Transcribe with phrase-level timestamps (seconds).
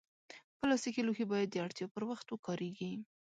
[0.59, 2.91] پلاستيکي لوښي باید د اړتیا پر وخت وکارېږي.